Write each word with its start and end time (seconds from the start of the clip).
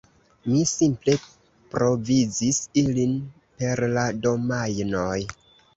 Mi 0.51 0.61
simple 0.69 1.15
provizis 1.75 2.63
ilin 2.85 3.15
per 3.61 3.87
la 3.95 4.11
domajnoj. 4.27 5.17